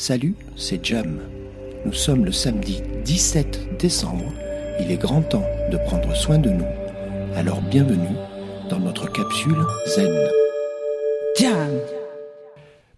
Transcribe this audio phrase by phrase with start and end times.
[0.00, 1.20] Salut, c'est Jam.
[1.84, 4.32] Nous sommes le samedi 17 décembre.
[4.80, 6.64] Il est grand temps de prendre soin de nous.
[7.34, 8.16] Alors bienvenue
[8.70, 9.62] dans notre capsule
[9.94, 10.10] Zen.
[11.38, 11.70] Jam.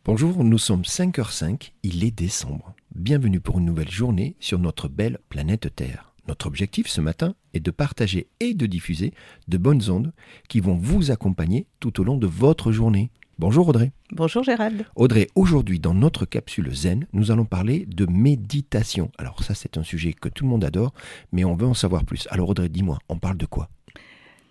[0.04, 2.72] Bonjour, nous sommes 5h05, il est décembre.
[2.94, 6.14] Bienvenue pour une nouvelle journée sur notre belle planète Terre.
[6.28, 9.12] Notre objectif ce matin est de partager et de diffuser
[9.48, 10.12] de bonnes ondes
[10.48, 13.10] qui vont vous accompagner tout au long de votre journée.
[13.42, 13.90] Bonjour Audrey.
[14.12, 14.84] Bonjour Gérald.
[14.94, 19.10] Audrey, aujourd'hui dans notre capsule Zen, nous allons parler de méditation.
[19.18, 20.94] Alors ça c'est un sujet que tout le monde adore,
[21.32, 22.28] mais on veut en savoir plus.
[22.30, 23.68] Alors Audrey, dis-moi, on parle de quoi?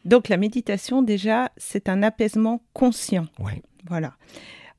[0.04, 3.27] Donc la méditation déjà, c'est un apaisement conscient.
[3.40, 3.62] Ouais.
[3.88, 4.12] Voilà.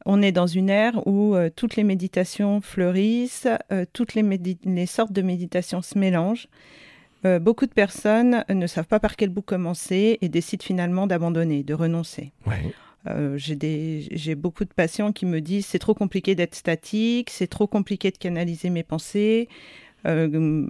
[0.05, 4.59] On est dans une ère où euh, toutes les méditations fleurissent, euh, toutes les, médi-
[4.67, 6.48] les sortes de méditations se mélangent.
[7.25, 11.62] Euh, beaucoup de personnes ne savent pas par quel bout commencer et décident finalement d'abandonner,
[11.62, 12.33] de renoncer.
[12.47, 12.75] Ouais.
[13.09, 17.66] Euh, j'ai beaucoup de patients qui me disent c'est trop compliqué d'être statique, c'est trop
[17.66, 19.48] compliqué de canaliser mes pensées.
[20.06, 20.67] Euh,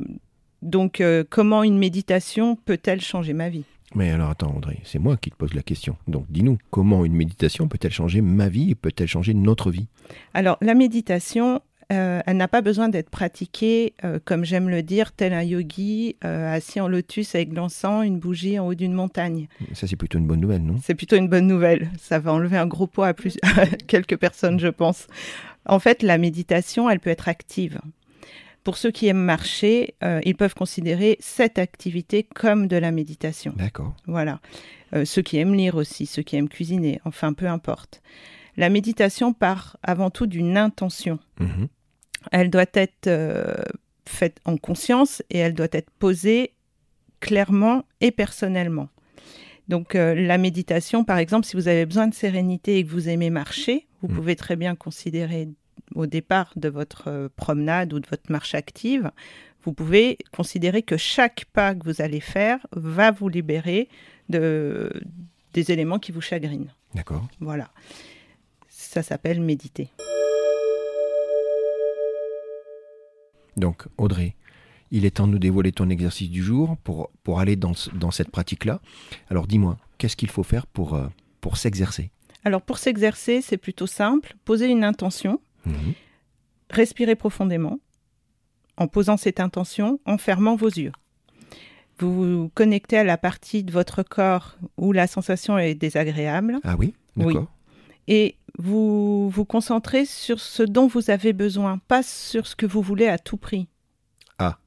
[0.63, 3.65] donc, euh, comment une méditation peut-elle changer ma vie?
[3.95, 5.97] Mais alors attends Audrey, c'est moi qui te pose la question.
[6.09, 9.89] Donc dis-nous, comment une méditation peut-elle changer ma vie et peut-elle changer notre vie?
[10.33, 11.61] Alors, la méditation,
[11.93, 16.17] euh, elle n'a pas besoin d'être pratiquée, euh, comme j'aime le dire, tel un yogi
[16.25, 19.49] euh, assis en lotus avec de l'encens, une bougie en haut d'une montagne.
[19.75, 20.77] Ça c'est plutôt une bonne nouvelle, non?
[20.83, 21.91] C'est plutôt une bonne nouvelle.
[22.01, 25.07] Ça va enlever un gros poids à, plus, à quelques personnes, je pense.
[25.67, 27.81] En fait, la méditation, elle peut être active.
[28.65, 33.55] Pour ceux qui aiment marcher, ils peuvent considérer cette activité comme de la méditation.
[33.57, 33.93] D'accord.
[34.07, 34.41] Voilà.
[35.05, 38.03] Ceux qui aiment lire aussi, ceux qui aiment cuisiner, enfin, peu importe.
[38.57, 41.19] La méditation part avant tout d'une intention.
[41.41, 41.69] Mhm.
[42.31, 43.55] Elle doit être euh,
[44.07, 46.53] faite en conscience et elle doit être posée
[47.21, 48.89] clairement et personnellement.
[49.69, 53.09] Donc euh, la méditation, par exemple, si vous avez besoin de sérénité et que vous
[53.09, 54.15] aimez marcher, vous Mm.
[54.17, 55.49] pouvez très bien considérer
[55.95, 59.11] au départ de votre euh, promenade ou de votre marche active,
[59.65, 63.89] vous pouvez considérer que chaque pas que vous allez faire va vous libérer
[64.29, 64.91] de,
[65.53, 66.73] des éléments qui vous chagrinent.
[66.95, 67.29] D'accord.
[67.39, 67.71] Voilà.
[68.69, 69.89] Ça s'appelle méditer.
[73.57, 74.35] Donc Audrey,
[74.91, 78.11] il est temps de nous dévoiler ton exercice du jour pour, pour aller dans, dans
[78.11, 78.81] cette pratique-là.
[79.31, 81.07] Alors dis-moi, qu'est-ce qu'il faut faire pour, euh,
[81.41, 82.11] pour s'exercer?
[82.45, 84.35] Alors pour s'exercer, c'est plutôt simple.
[84.45, 85.93] Poser une intention, Mhm.
[86.71, 87.79] respirer profondément.
[88.79, 90.93] En posant cette intention, en fermant vos yeux.
[91.99, 96.75] Vous vous connectez à la partie de votre corps où la sensation est désagréable Ah
[96.79, 97.47] oui D'accord.
[98.09, 102.83] et vous vous concentrez sur ce dont vous avez besoin, pas sur ce que vous
[102.83, 103.69] voulez à tout prix.
[104.39, 104.59] Ah.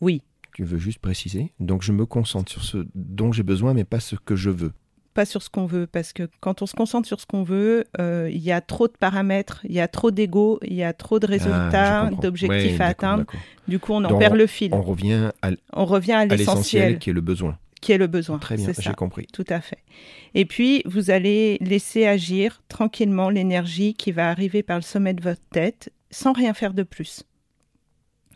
[0.00, 0.22] Oui,
[0.54, 1.52] Tu veux juste préciser?
[1.60, 4.72] Donc je me concentre sur ce dont j'ai besoin, mais pas ce que je veux.
[5.12, 7.84] pas sur ce qu'on veut, parce que quand on se concentre sur ce qu'on veut,
[7.98, 10.92] euh, il y a trop de paramètres, il y a trop d'ego, il y a
[10.92, 12.22] trop de Ah, résultats, comprends.
[12.22, 13.24] d'objectifs Ouais, à atteindre.
[13.68, 14.72] Du coup, on en Donc, perd le fil.
[14.72, 17.58] On revient à, On revient à l'essentiel, qui est le besoin.
[17.80, 18.38] Qui est le besoin.
[18.38, 19.26] Très bien, j'ai compris.
[19.32, 19.78] tout à fait.
[20.34, 25.22] Et puis, vous allez laisser agir tranquillement l'énergie qui va arriver par le sommet de
[25.22, 27.24] votre tête, sans rien faire de plus.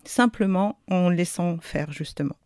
[0.04, 2.36] Simplement en laissant faire, justement.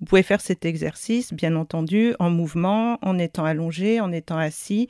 [0.00, 4.88] Vous pouvez faire cet exercice, bien entendu, en mouvement, en étant allongé, en étant assis,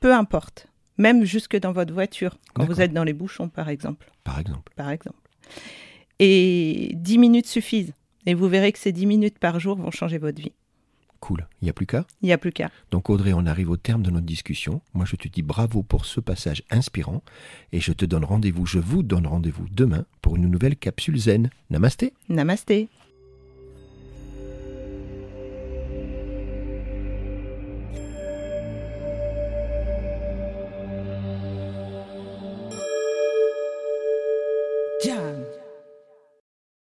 [0.00, 0.68] peu importe.
[0.98, 4.72] Même jusque dans votre voiture, quand vous êtes dans les bouchons, par exemple Par exemple.
[4.76, 5.18] par exemple.
[6.18, 7.92] Et 10 minutes suffisent.
[8.24, 10.52] Et vous verrez que ces 10 minutes par jour vont changer votre vie.
[11.20, 11.46] Cool.
[11.60, 12.06] Il n'y a plus qu'à?
[12.22, 12.70] Il n'y a plus qu'à.
[12.90, 14.80] Donc Audrey, on arrive au terme de notre discussion.
[14.94, 17.22] Moi, je te dis bravo pour ce passage inspirant
[17.72, 21.50] et je te donne rendez-vous, je vous donne rendez-vous demain pour une nouvelle capsule zen.
[21.70, 22.12] Namasté.
[22.28, 22.88] Namasté.